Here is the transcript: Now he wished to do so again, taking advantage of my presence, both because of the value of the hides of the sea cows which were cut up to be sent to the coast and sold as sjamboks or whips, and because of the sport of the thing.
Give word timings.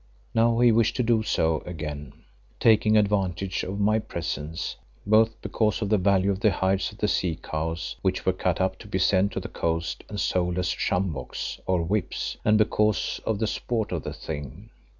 Now 0.33 0.57
he 0.61 0.71
wished 0.71 0.95
to 0.95 1.03
do 1.03 1.21
so 1.21 1.59
again, 1.63 2.13
taking 2.59 2.97
advantage 2.97 3.61
of 3.63 3.79
my 3.79 3.99
presence, 3.99 4.75
both 5.05 5.39
because 5.43 5.79
of 5.83 5.89
the 5.89 5.99
value 5.99 6.31
of 6.31 6.39
the 6.39 6.49
hides 6.49 6.91
of 6.91 6.97
the 6.97 7.07
sea 7.07 7.35
cows 7.39 7.97
which 8.01 8.25
were 8.25 8.33
cut 8.33 8.59
up 8.59 8.79
to 8.79 8.87
be 8.87 8.97
sent 8.97 9.33
to 9.33 9.39
the 9.39 9.47
coast 9.47 10.03
and 10.09 10.19
sold 10.19 10.57
as 10.57 10.69
sjamboks 10.69 11.59
or 11.67 11.83
whips, 11.83 12.37
and 12.43 12.57
because 12.57 13.21
of 13.27 13.37
the 13.37 13.45
sport 13.45 13.91
of 13.91 14.01
the 14.01 14.11
thing. 14.13 14.71